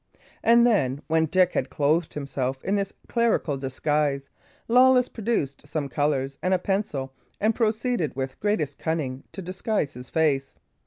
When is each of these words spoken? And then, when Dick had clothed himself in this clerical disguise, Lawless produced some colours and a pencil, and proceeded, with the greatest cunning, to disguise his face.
And 0.41 0.65
then, 0.65 1.03
when 1.05 1.27
Dick 1.27 1.53
had 1.53 1.69
clothed 1.69 2.15
himself 2.15 2.63
in 2.63 2.75
this 2.75 2.91
clerical 3.07 3.55
disguise, 3.55 4.29
Lawless 4.67 5.07
produced 5.07 5.67
some 5.67 5.87
colours 5.89 6.39
and 6.41 6.55
a 6.55 6.57
pencil, 6.57 7.13
and 7.39 7.53
proceeded, 7.53 8.15
with 8.15 8.31
the 8.31 8.37
greatest 8.37 8.79
cunning, 8.79 9.25
to 9.31 9.43
disguise 9.43 9.93
his 9.93 10.09
face. 10.09 10.55